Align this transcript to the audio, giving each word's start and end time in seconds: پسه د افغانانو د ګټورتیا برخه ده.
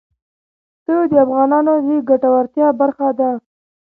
پسه 0.83 0.97
د 1.11 1.13
افغانانو 1.25 1.73
د 1.85 1.89
ګټورتیا 2.09 2.67
برخه 2.79 3.09
ده. 3.19 3.29